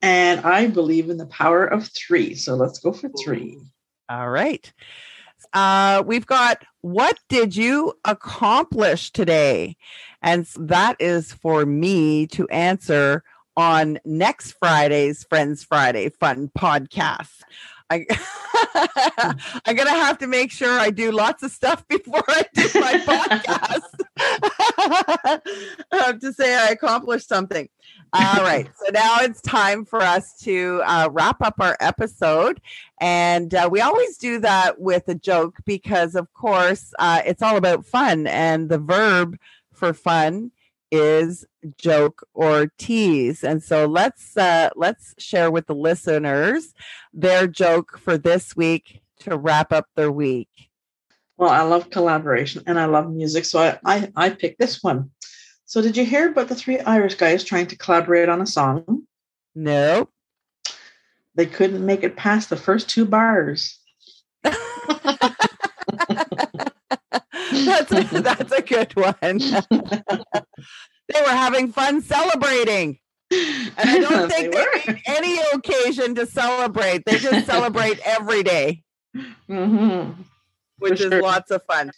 And 0.00 0.40
I 0.40 0.68
believe 0.68 1.10
in 1.10 1.18
the 1.18 1.26
power 1.26 1.66
of 1.66 1.86
three. 1.88 2.34
So 2.34 2.54
let's 2.54 2.78
go 2.78 2.92
for 2.92 3.10
three. 3.22 3.58
All 4.08 4.30
right. 4.30 4.72
Uh, 5.54 6.02
we've 6.04 6.26
got 6.26 6.64
what 6.80 7.18
did 7.28 7.56
you 7.56 7.94
accomplish 8.04 9.12
today? 9.12 9.76
And 10.20 10.44
that 10.56 10.96
is 11.00 11.32
for 11.32 11.64
me 11.64 12.26
to 12.28 12.48
answer 12.48 13.22
on 13.56 13.98
next 14.04 14.56
Friday's 14.58 15.24
Friends 15.24 15.64
Friday 15.64 16.10
Fun 16.10 16.50
podcast. 16.58 17.40
I, 17.88 18.04
I'm 19.64 19.76
gonna 19.76 19.90
have 19.90 20.18
to 20.18 20.26
make 20.26 20.50
sure 20.50 20.80
I 20.80 20.90
do 20.90 21.12
lots 21.12 21.42
of 21.42 21.52
stuff 21.52 21.86
before 21.88 22.24
I 22.26 22.44
do 22.54 22.68
my 22.80 22.94
podcast 23.06 23.82
to 26.20 26.32
say 26.32 26.56
I 26.56 26.68
accomplished 26.68 27.28
something. 27.28 27.68
All 28.14 28.44
right, 28.44 28.68
so 28.76 28.92
now 28.92 29.16
it's 29.22 29.40
time 29.40 29.84
for 29.84 30.00
us 30.00 30.38
to 30.42 30.80
uh, 30.86 31.08
wrap 31.10 31.42
up 31.42 31.56
our 31.58 31.76
episode, 31.80 32.60
and 33.00 33.52
uh, 33.52 33.68
we 33.68 33.80
always 33.80 34.16
do 34.18 34.38
that 34.38 34.80
with 34.80 35.08
a 35.08 35.16
joke 35.16 35.56
because, 35.64 36.14
of 36.14 36.32
course, 36.32 36.94
uh, 37.00 37.22
it's 37.26 37.42
all 37.42 37.56
about 37.56 37.84
fun, 37.84 38.28
and 38.28 38.68
the 38.68 38.78
verb 38.78 39.36
for 39.72 39.92
fun 39.92 40.52
is 40.92 41.44
joke 41.76 42.24
or 42.34 42.70
tease. 42.78 43.42
And 43.42 43.60
so 43.60 43.86
let's 43.86 44.36
uh 44.36 44.70
let's 44.76 45.14
share 45.18 45.50
with 45.50 45.66
the 45.66 45.74
listeners 45.74 46.72
their 47.12 47.48
joke 47.48 47.98
for 47.98 48.16
this 48.16 48.54
week 48.54 49.02
to 49.20 49.36
wrap 49.36 49.72
up 49.72 49.88
their 49.96 50.12
week. 50.12 50.70
Well 51.36 51.50
i 51.50 51.62
love 51.62 51.90
collaboration 51.90 52.62
and 52.66 52.78
i 52.78 52.84
love 52.84 53.10
music. 53.10 53.44
So 53.44 53.58
i 53.58 53.78
i, 53.84 54.12
I 54.14 54.30
picked 54.30 54.60
this 54.60 54.84
one 54.84 55.10
so 55.66 55.80
did 55.82 55.96
you 55.96 56.04
hear 56.04 56.28
about 56.30 56.48
the 56.48 56.54
three 56.54 56.78
irish 56.80 57.14
guys 57.14 57.44
trying 57.44 57.66
to 57.66 57.76
collaborate 57.76 58.28
on 58.28 58.40
a 58.40 58.46
song 58.46 59.02
no 59.54 60.08
they 61.34 61.46
couldn't 61.46 61.84
make 61.84 62.02
it 62.02 62.16
past 62.16 62.50
the 62.50 62.56
first 62.56 62.88
two 62.88 63.04
bars 63.04 63.80
that's 67.64 67.92
a, 67.92 68.20
that's 68.20 68.52
a 68.52 68.62
good 68.62 68.94
one. 68.96 69.38
they 69.38 71.20
were 71.20 71.28
having 71.28 71.72
fun 71.72 72.02
celebrating. 72.02 72.98
And 73.30 73.72
I 73.78 73.98
don't 73.98 74.28
think 74.30 74.52
they, 74.52 74.60
they 74.60 74.92
need 74.92 75.02
any 75.06 75.38
occasion 75.52 76.14
to 76.16 76.26
celebrate. 76.26 77.04
They 77.04 77.18
just 77.18 77.46
celebrate 77.46 77.98
every 78.04 78.42
day, 78.42 78.82
mm-hmm. 79.16 80.22
which 80.78 80.98
sure. 81.00 81.14
is 81.14 81.22
lots 81.22 81.50
of 81.50 81.62
fun. 81.64 81.90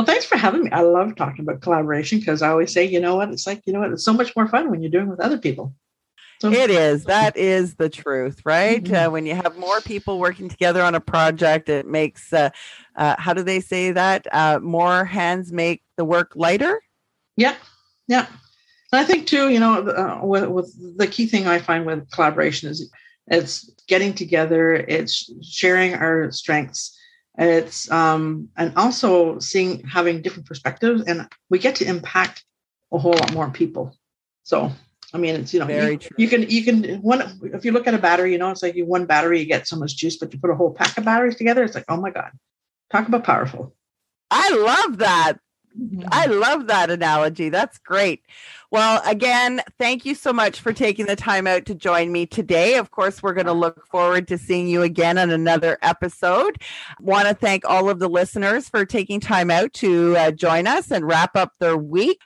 Well, 0.00 0.06
thanks 0.06 0.24
for 0.24 0.38
having 0.38 0.64
me. 0.64 0.70
I 0.70 0.80
love 0.80 1.14
talking 1.14 1.42
about 1.42 1.60
collaboration 1.60 2.20
because 2.20 2.40
I 2.40 2.48
always 2.48 2.72
say, 2.72 2.86
you 2.86 2.98
know 2.98 3.16
what, 3.16 3.28
it's 3.28 3.46
like, 3.46 3.60
you 3.66 3.74
know 3.74 3.80
what, 3.80 3.92
it's 3.92 4.02
so 4.02 4.14
much 4.14 4.34
more 4.34 4.48
fun 4.48 4.70
when 4.70 4.80
you're 4.80 4.90
doing 4.90 5.10
with 5.10 5.20
other 5.20 5.36
people. 5.36 5.74
So- 6.40 6.50
it 6.50 6.70
is. 6.70 7.04
That 7.04 7.36
is 7.36 7.74
the 7.74 7.90
truth, 7.90 8.40
right? 8.46 8.82
Mm-hmm. 8.82 8.94
Uh, 8.94 9.10
when 9.10 9.26
you 9.26 9.34
have 9.34 9.58
more 9.58 9.82
people 9.82 10.18
working 10.18 10.48
together 10.48 10.82
on 10.82 10.94
a 10.94 11.00
project, 11.00 11.68
it 11.68 11.86
makes, 11.86 12.32
uh, 12.32 12.48
uh, 12.96 13.16
how 13.18 13.34
do 13.34 13.42
they 13.42 13.60
say 13.60 13.90
that? 13.90 14.26
Uh, 14.32 14.58
more 14.62 15.04
hands 15.04 15.52
make 15.52 15.82
the 15.98 16.04
work 16.06 16.32
lighter? 16.34 16.80
Yeah. 17.36 17.56
Yeah. 18.08 18.24
And 18.92 19.00
I 19.00 19.04
think, 19.04 19.26
too, 19.26 19.50
you 19.50 19.60
know, 19.60 19.86
uh, 19.86 20.24
with, 20.24 20.46
with 20.46 20.96
the 20.96 21.08
key 21.08 21.26
thing 21.26 21.46
I 21.46 21.58
find 21.58 21.84
with 21.84 22.10
collaboration 22.10 22.70
is 22.70 22.90
it's 23.26 23.70
getting 23.86 24.14
together, 24.14 24.76
it's 24.76 25.30
sharing 25.42 25.92
our 25.92 26.32
strengths. 26.32 26.96
It's 27.40 27.90
um, 27.90 28.50
and 28.58 28.76
also 28.76 29.38
seeing 29.38 29.82
having 29.84 30.20
different 30.20 30.46
perspectives, 30.46 31.02
and 31.04 31.26
we 31.48 31.58
get 31.58 31.74
to 31.76 31.86
impact 31.86 32.44
a 32.92 32.98
whole 32.98 33.14
lot 33.14 33.32
more 33.32 33.50
people. 33.50 33.96
So 34.42 34.70
I 35.14 35.18
mean, 35.18 35.36
it's 35.36 35.54
you 35.54 35.60
know, 35.60 35.66
Very 35.66 35.92
you, 35.92 35.98
true. 35.98 36.16
you 36.18 36.28
can 36.28 36.42
you 36.50 36.62
can 36.62 37.00
one 37.00 37.40
if 37.54 37.64
you 37.64 37.72
look 37.72 37.86
at 37.86 37.94
a 37.94 37.98
battery, 37.98 38.32
you 38.32 38.38
know, 38.38 38.50
it's 38.50 38.62
like 38.62 38.74
you 38.74 38.84
one 38.84 39.06
battery 39.06 39.40
you 39.40 39.46
get 39.46 39.66
so 39.66 39.76
much 39.76 39.96
juice, 39.96 40.18
but 40.18 40.32
you 40.34 40.38
put 40.38 40.50
a 40.50 40.54
whole 40.54 40.70
pack 40.70 40.98
of 40.98 41.04
batteries 41.06 41.36
together, 41.36 41.64
it's 41.64 41.74
like, 41.74 41.86
oh 41.88 41.96
my 41.96 42.10
god, 42.10 42.30
talk 42.92 43.08
about 43.08 43.24
powerful. 43.24 43.74
I 44.30 44.50
love 44.50 44.98
that. 44.98 45.38
Mm-hmm. 45.78 46.08
I 46.10 46.26
love 46.26 46.66
that 46.66 46.90
analogy. 46.90 47.48
That's 47.48 47.78
great. 47.78 48.24
Well, 48.70 49.02
again, 49.04 49.62
thank 49.78 50.04
you 50.04 50.14
so 50.14 50.32
much 50.32 50.60
for 50.60 50.72
taking 50.72 51.06
the 51.06 51.16
time 51.16 51.46
out 51.46 51.66
to 51.66 51.74
join 51.74 52.12
me 52.12 52.26
today. 52.26 52.76
Of 52.76 52.90
course, 52.90 53.22
we're 53.22 53.34
going 53.34 53.46
to 53.46 53.52
look 53.52 53.86
forward 53.86 54.28
to 54.28 54.38
seeing 54.38 54.68
you 54.68 54.82
again 54.82 55.18
on 55.18 55.30
another 55.30 55.78
episode. 55.82 56.60
Want 57.00 57.28
to 57.28 57.34
thank 57.34 57.64
all 57.64 57.88
of 57.88 57.98
the 57.98 58.08
listeners 58.08 58.68
for 58.68 58.84
taking 58.84 59.20
time 59.20 59.50
out 59.50 59.72
to 59.74 60.16
uh, 60.16 60.30
join 60.32 60.66
us 60.66 60.90
and 60.90 61.06
wrap 61.06 61.36
up 61.36 61.52
their 61.58 61.76
week. 61.76 62.20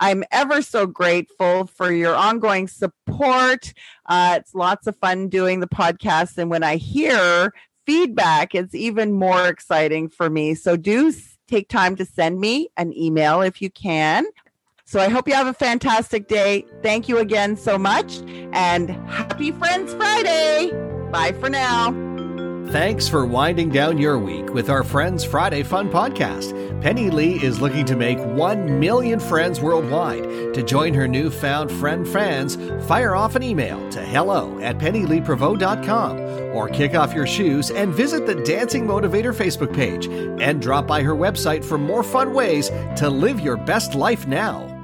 I'm 0.00 0.22
ever 0.30 0.62
so 0.62 0.86
grateful 0.86 1.66
for 1.66 1.90
your 1.90 2.14
ongoing 2.14 2.68
support. 2.68 3.72
Uh, 4.06 4.38
it's 4.40 4.54
lots 4.54 4.86
of 4.86 4.96
fun 4.96 5.28
doing 5.28 5.60
the 5.60 5.68
podcast. 5.68 6.38
And 6.38 6.50
when 6.50 6.62
I 6.62 6.76
hear 6.76 7.52
feedback, 7.86 8.54
it's 8.54 8.74
even 8.74 9.12
more 9.12 9.48
exciting 9.48 10.08
for 10.08 10.30
me. 10.30 10.54
So 10.54 10.76
do 10.76 11.10
take 11.48 11.68
time 11.68 11.96
to 11.96 12.04
send 12.04 12.40
me 12.40 12.68
an 12.76 12.96
email 12.96 13.40
if 13.42 13.60
you 13.60 13.70
can. 13.70 14.26
So 14.84 15.00
I 15.00 15.08
hope 15.08 15.28
you 15.28 15.34
have 15.34 15.46
a 15.46 15.52
fantastic 15.52 16.28
day. 16.28 16.64
Thank 16.82 17.08
you 17.08 17.18
again 17.18 17.56
so 17.56 17.76
much 17.76 18.22
and 18.52 18.90
happy 19.10 19.52
Friends 19.52 19.92
Friday. 19.94 20.70
Bye 21.10 21.32
for 21.32 21.50
now. 21.50 22.07
Thanks 22.70 23.08
for 23.08 23.24
winding 23.24 23.70
down 23.70 23.96
your 23.96 24.18
week 24.18 24.52
with 24.52 24.68
our 24.68 24.84
Friends 24.84 25.24
Friday 25.24 25.62
Fun 25.62 25.88
podcast. 25.88 26.52
Penny 26.82 27.08
Lee 27.08 27.42
is 27.42 27.62
looking 27.62 27.86
to 27.86 27.96
make 27.96 28.18
1 28.18 28.78
million 28.78 29.18
friends 29.18 29.58
worldwide. 29.58 30.52
To 30.52 30.62
join 30.62 30.92
her 30.92 31.08
newfound 31.08 31.72
friend 31.72 32.06
fans, 32.06 32.56
fire 32.86 33.14
off 33.16 33.36
an 33.36 33.42
email 33.42 33.88
to 33.88 34.02
hello 34.02 34.60
at 34.60 34.76
pennyleeprevost.com 34.76 36.18
or 36.54 36.68
kick 36.68 36.94
off 36.94 37.14
your 37.14 37.26
shoes 37.26 37.70
and 37.70 37.94
visit 37.94 38.26
the 38.26 38.34
Dancing 38.34 38.86
Motivator 38.86 39.34
Facebook 39.34 39.74
page 39.74 40.06
and 40.06 40.60
drop 40.60 40.86
by 40.86 41.02
her 41.02 41.14
website 41.14 41.64
for 41.64 41.78
more 41.78 42.02
fun 42.02 42.34
ways 42.34 42.68
to 42.96 43.08
live 43.08 43.40
your 43.40 43.56
best 43.56 43.94
life 43.94 44.26
now. 44.26 44.77